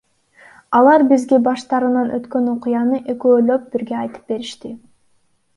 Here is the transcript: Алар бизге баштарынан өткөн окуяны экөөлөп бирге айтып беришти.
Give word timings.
Алар 0.77 1.03
бизге 1.11 1.39
баштарынан 1.49 2.09
өткөн 2.19 2.49
окуяны 2.55 3.03
экөөлөп 3.15 3.71
бирге 3.77 4.01
айтып 4.07 4.33
беришти. 4.35 4.77